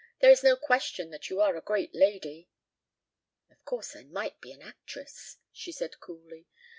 [0.19, 2.49] There is no question that you are a great lady."
[3.51, 6.47] "Of course I might be an actress," she said coolly.